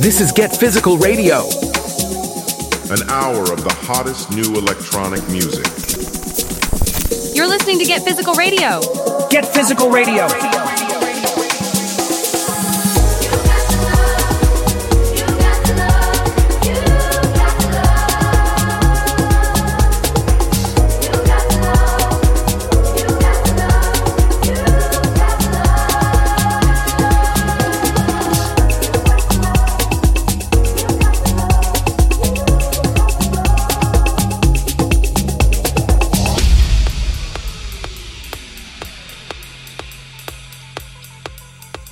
This 0.00 0.20
is 0.20 0.32
Get 0.32 0.56
Physical 0.56 0.98
Radio. 0.98 1.40
An 2.90 3.02
hour 3.10 3.42
of 3.52 3.64
the 3.64 3.76
hottest 3.80 4.30
new 4.30 4.54
electronic 4.54 5.26
music. 5.28 5.66
You're 7.34 7.48
listening 7.48 7.78
to 7.80 7.84
Get 7.84 8.02
Physical 8.02 8.34
Radio. 8.34 8.80
Get 9.30 9.46
Physical 9.52 9.90
Radio. 9.90 10.55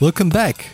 Welcome 0.05 0.29
back. 0.29 0.69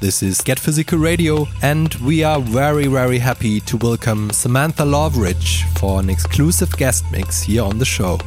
This 0.00 0.24
is 0.24 0.40
Get 0.40 0.58
Physical 0.58 0.98
Radio, 0.98 1.46
and 1.62 1.94
we 2.04 2.24
are 2.24 2.40
very, 2.40 2.88
very 2.88 3.16
happy 3.16 3.60
to 3.60 3.76
welcome 3.76 4.28
Samantha 4.30 4.82
Loveridge 4.82 5.62
for 5.78 6.00
an 6.00 6.10
exclusive 6.10 6.76
guest 6.76 7.04
mix 7.12 7.40
here 7.42 7.62
on 7.62 7.78
the 7.78 7.84
show. 7.84 8.18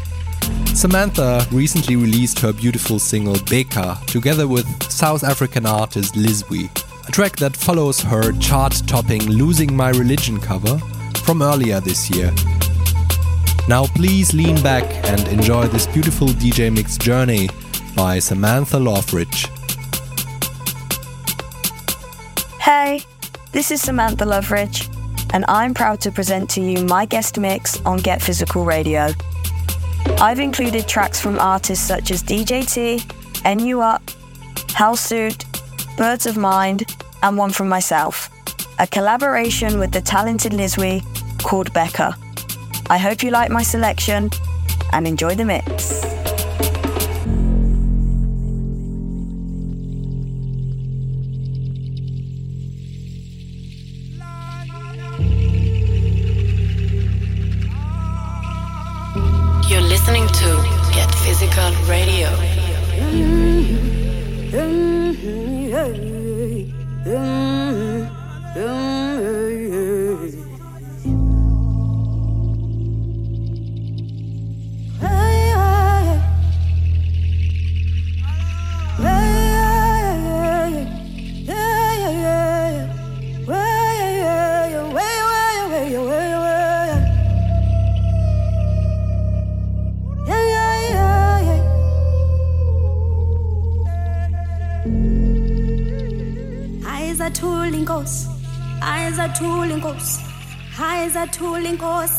Samantha 0.68 1.46
recently 1.52 1.98
released 1.98 2.40
her 2.40 2.54
beautiful 2.54 3.00
single 3.00 3.36
Beka 3.52 4.06
together 4.06 4.48
with 4.48 4.66
South 4.90 5.26
African 5.26 5.66
artist 5.66 6.14
Lizwi, 6.14 6.70
a 7.06 7.12
track 7.12 7.36
that 7.36 7.58
follows 7.58 8.00
her 8.00 8.32
chart 8.40 8.82
topping 8.88 9.30
Losing 9.30 9.76
My 9.76 9.90
Religion 9.90 10.40
cover 10.40 10.78
from 11.26 11.42
earlier 11.42 11.82
this 11.82 12.10
year. 12.10 12.34
Now, 13.68 13.88
please 13.88 14.34
lean 14.34 14.64
back 14.64 14.86
and 15.06 15.28
enjoy 15.28 15.68
this 15.68 15.86
beautiful 15.86 16.30
DJ 16.30 16.74
mix 16.74 16.98
journey 16.98 17.50
by 17.94 18.20
Samantha 18.20 18.78
Loveridge. 18.78 19.59
Hey, 22.60 23.02
this 23.54 23.72
is 23.72 23.82
Samantha 23.82 24.26
Loveridge, 24.26 24.94
and 25.34 25.46
I'm 25.48 25.74
proud 25.74 26.02
to 26.02 26.12
present 26.12 26.50
to 26.52 26.62
you 26.62 26.84
my 26.84 27.06
guest 27.06 27.40
mix 27.40 27.80
on 27.86 28.00
Get 28.00 28.22
Physical 28.22 28.66
Radio. 28.66 29.10
I've 30.20 30.40
included 30.40 30.86
tracks 30.86 31.22
from 31.22 31.40
artists 31.40 31.88
such 31.88 32.12
as 32.12 32.22
DJ 32.22 32.70
T., 32.70 33.02
NU 33.46 33.80
Up, 33.80 34.06
Helsloot, 34.76 35.46
Birds 35.98 36.26
of 36.26 36.36
Mind, 36.36 36.86
and 37.24 37.38
one 37.38 37.52
from 37.52 37.70
myself, 37.70 38.30
a 38.78 38.86
collaboration 38.86 39.80
with 39.80 39.92
the 39.94 40.02
talented 40.02 40.52
Lizwi 40.52 41.02
called 41.42 41.72
Beka. 41.72 42.14
I 42.90 42.98
hope 42.98 43.24
you 43.24 43.32
like 43.32 43.50
my 43.50 43.64
selection 43.64 44.30
and 44.92 45.08
enjoy 45.08 45.34
the 45.34 45.46
mix. 45.46 46.19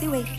Inkosi 0.04 0.29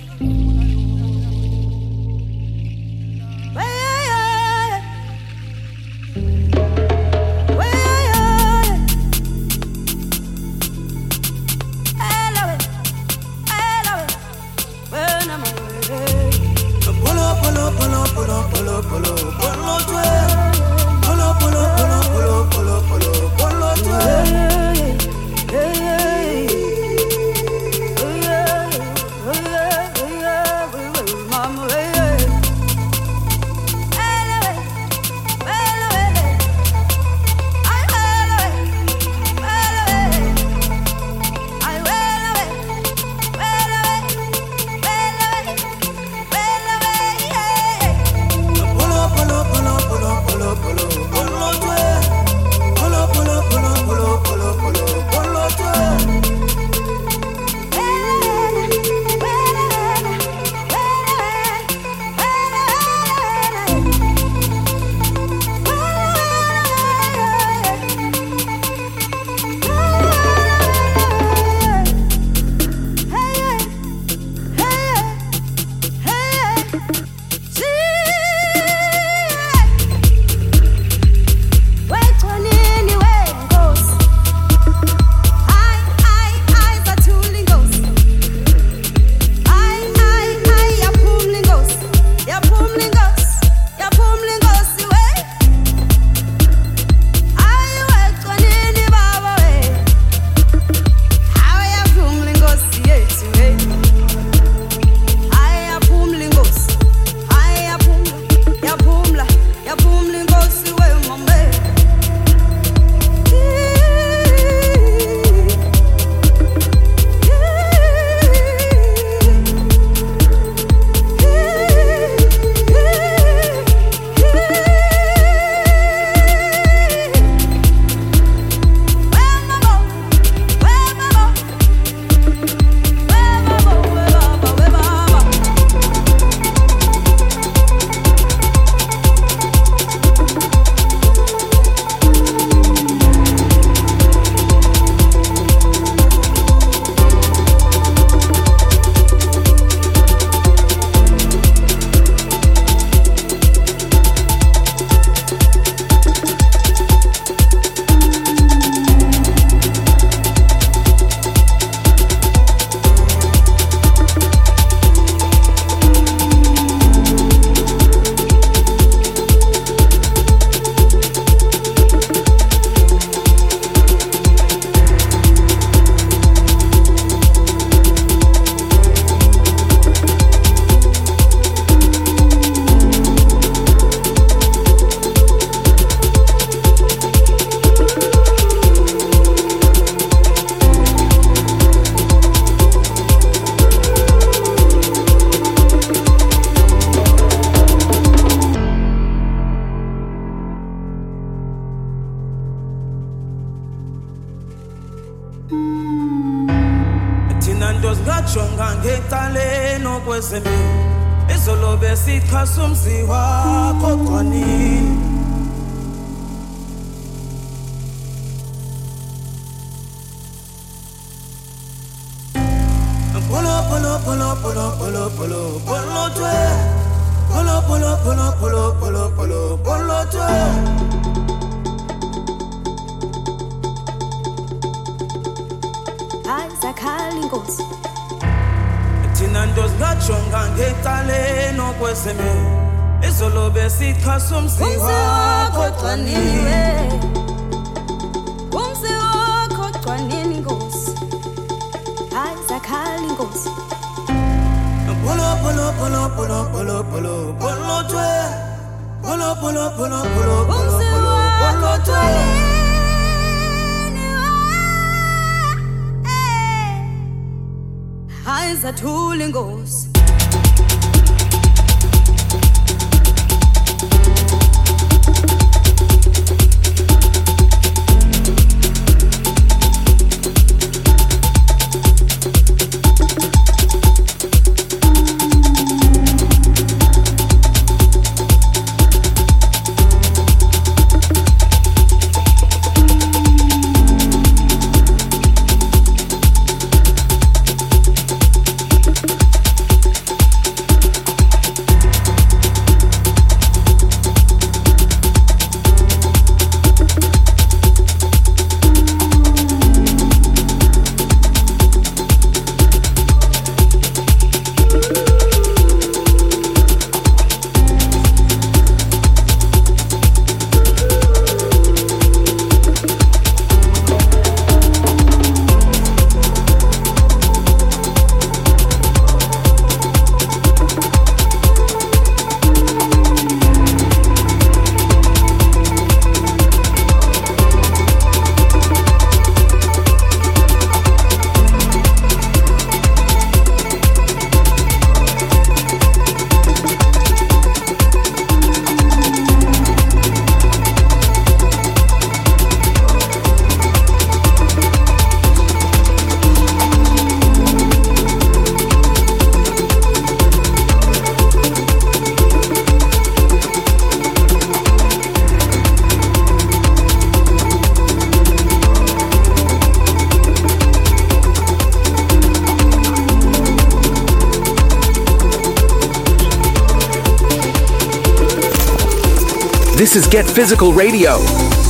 This 379.92 380.06
is 380.06 380.08
Get 380.08 380.26
Physical 380.26 380.72
Radio. 380.72 381.61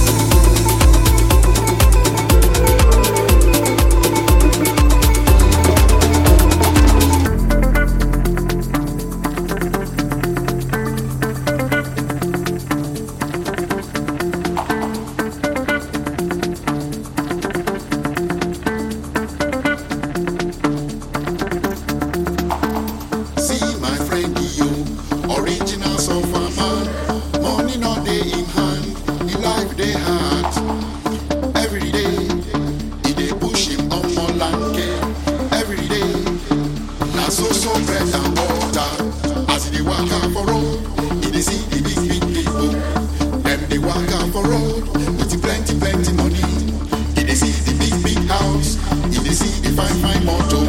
my 50.12 50.20
motto. 50.26 50.62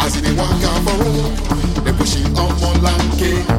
As 0.00 0.16
in 0.16 0.24
the 0.24 0.42
one 0.42 0.60
for 0.84 0.96
all, 1.06 1.82
they 1.84 1.92
pushing 1.92 2.26
up 2.36 2.62
on 2.62 2.76
Lanke. 2.82 3.53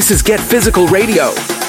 This 0.00 0.10
is 0.10 0.22
Get 0.22 0.40
Physical 0.40 0.86
Radio. 0.86 1.59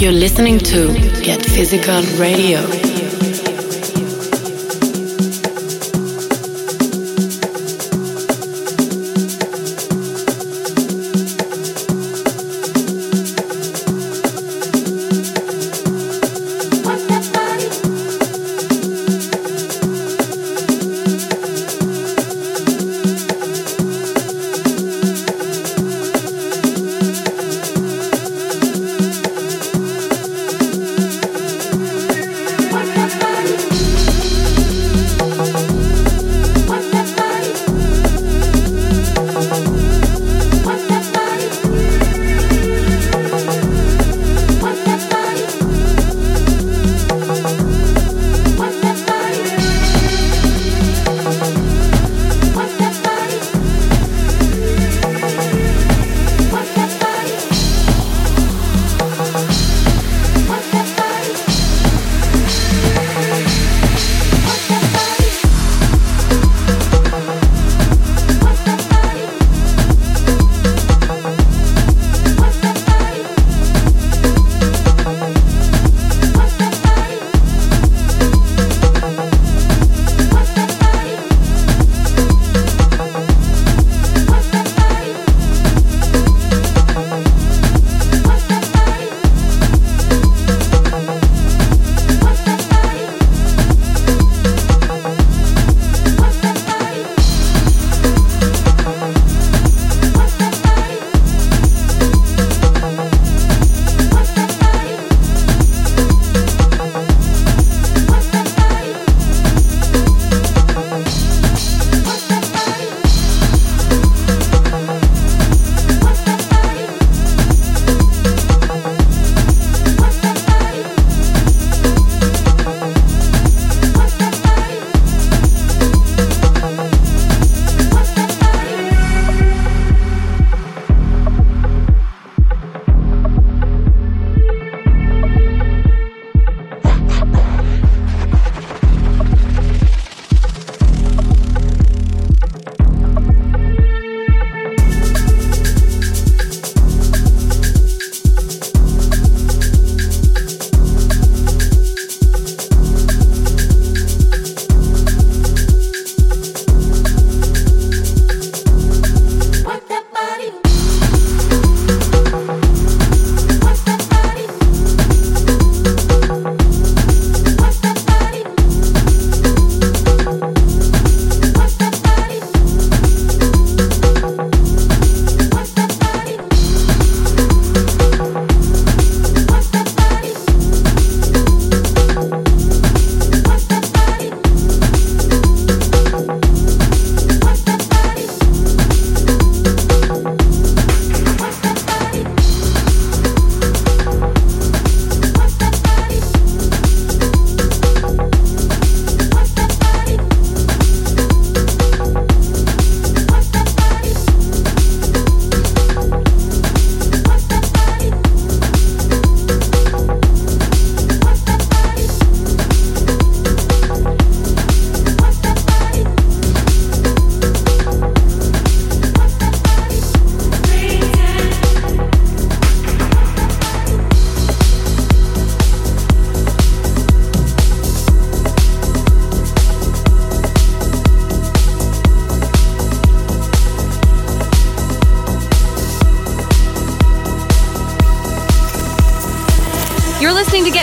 You're 0.00 0.12
listening 0.12 0.58
to 0.60 0.94
Get 1.20 1.44
Physical 1.44 2.00
Radio. 2.18 2.89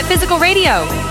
Physical 0.08 0.38
Radio. 0.38 1.07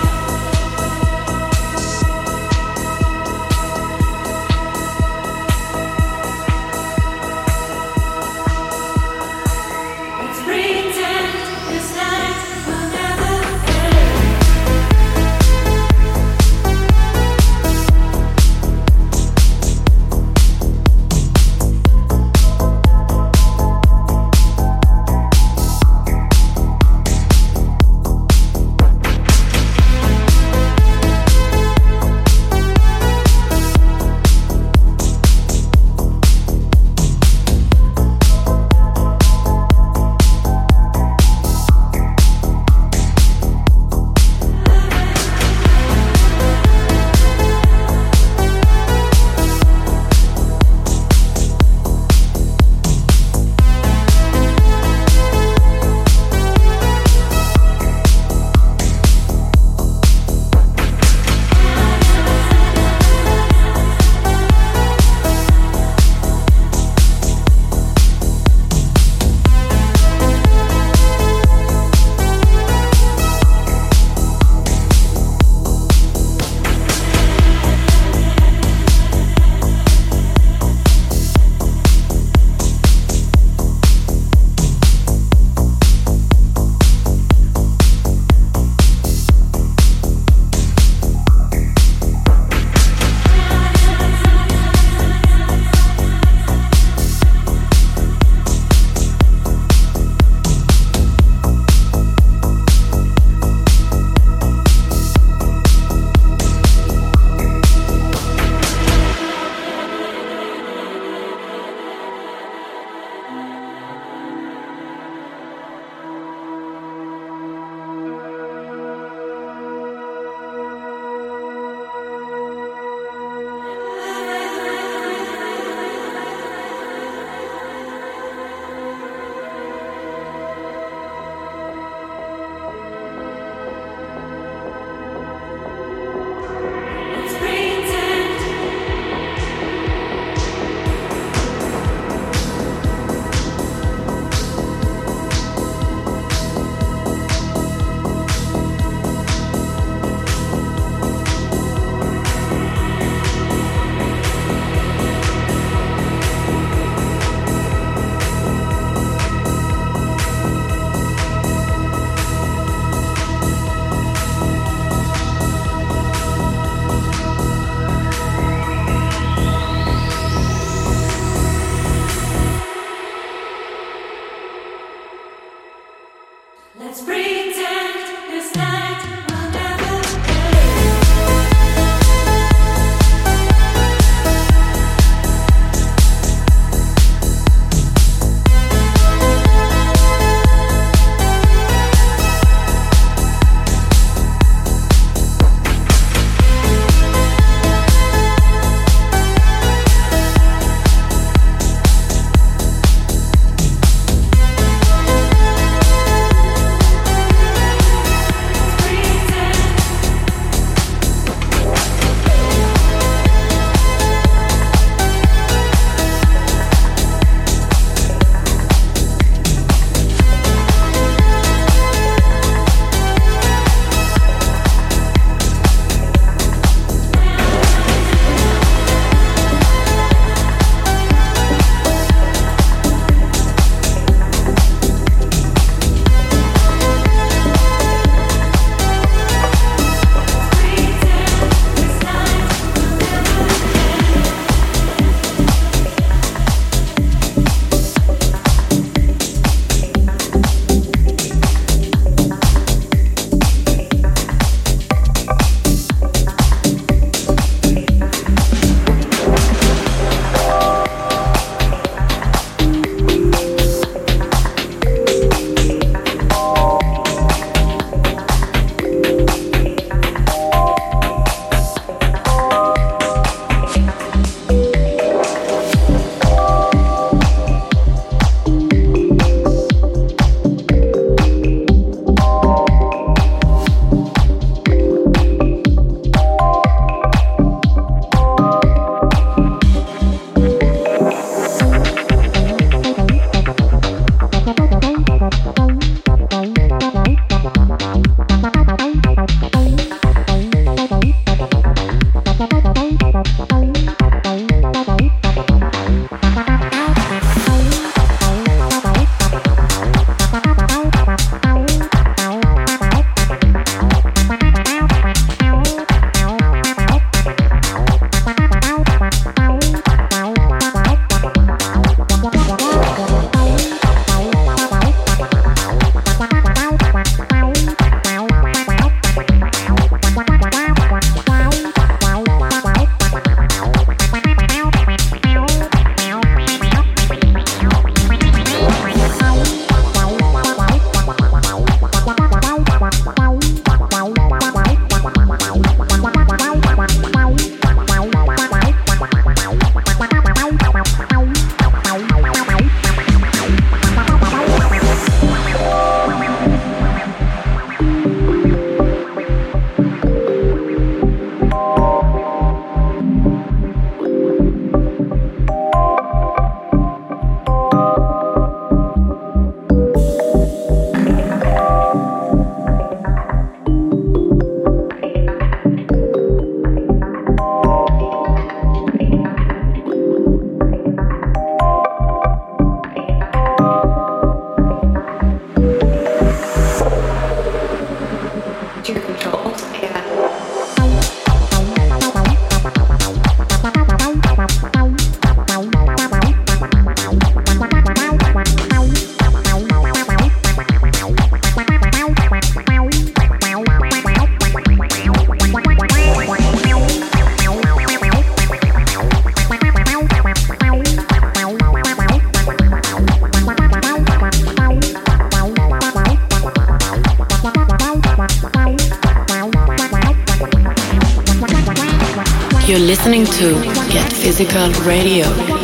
Physical 423.38 424.72
Radio. 424.84 425.57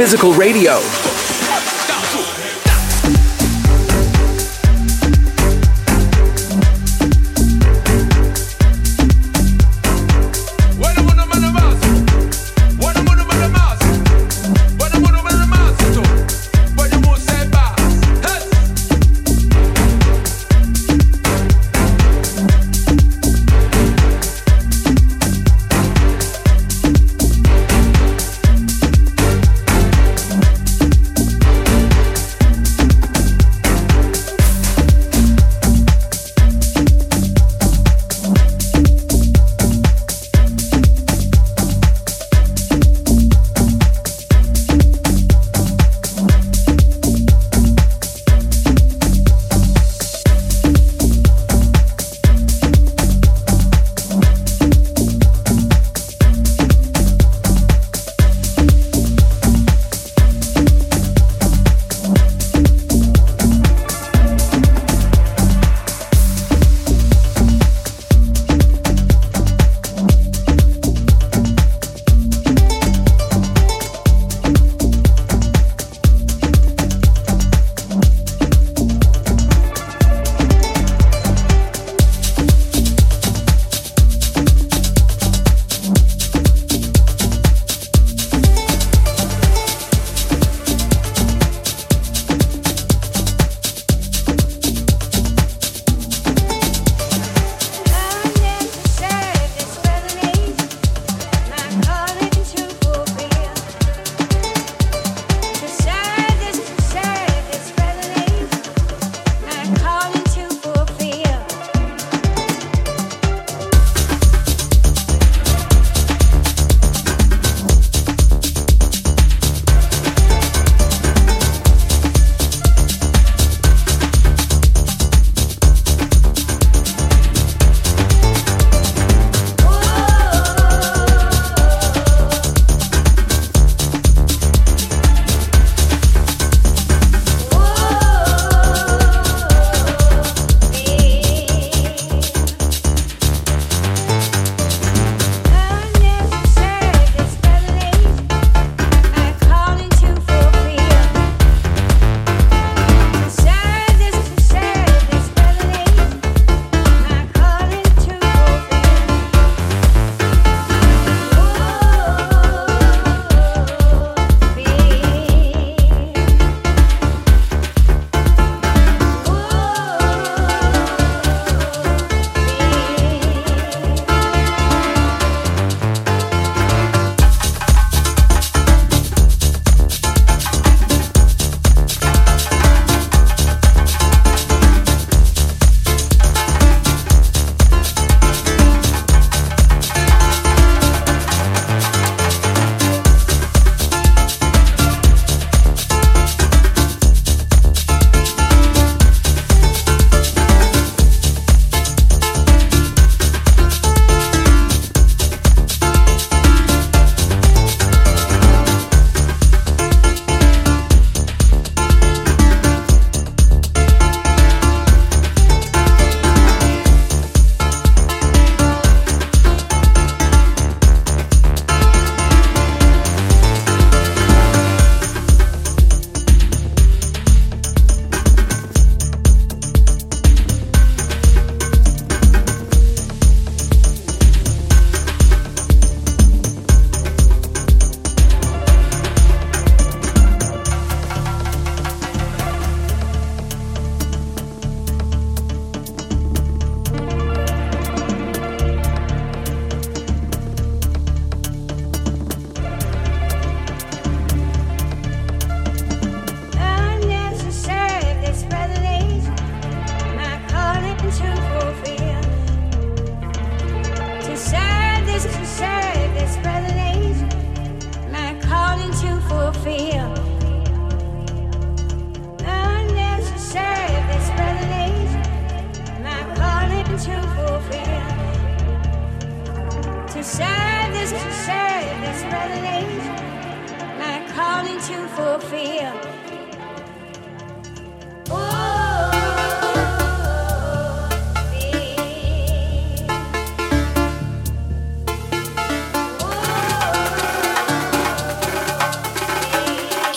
Physical 0.00 0.32
Radio. 0.32 1.29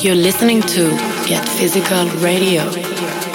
You're 0.03 0.15
listening 0.15 0.61
to 0.63 0.89
Get 1.25 1.47
Physical 1.47 2.05
Radio. 2.19 3.32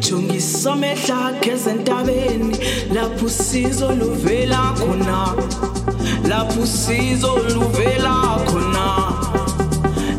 Jongiswa 0.00 0.72
amehla 0.72 1.26
akhe 1.26 1.50
ezentabeni 1.50 2.56
lapho 2.94 3.26
usizo 3.26 3.88
khona 4.78 5.91
lapho 6.52 6.62
usizo 6.64 7.36
luvela 7.54 8.38
khona 8.46 8.86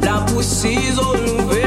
lapho 0.01 0.37
usizo 0.37 1.15
luvela 1.25 1.62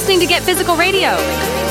listening 0.00 0.18
to 0.18 0.24
Get 0.26 0.42
Physical 0.42 0.76
Radio. 0.76 1.69